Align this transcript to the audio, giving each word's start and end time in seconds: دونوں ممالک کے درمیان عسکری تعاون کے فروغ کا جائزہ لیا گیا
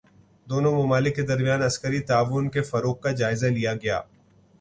دونوں 0.47 0.71
ممالک 0.75 1.15
کے 1.15 1.21
درمیان 1.21 1.61
عسکری 1.63 1.99
تعاون 2.09 2.49
کے 2.49 2.61
فروغ 2.61 2.95
کا 3.01 3.11
جائزہ 3.21 3.45
لیا 3.57 3.73
گیا 3.75 4.01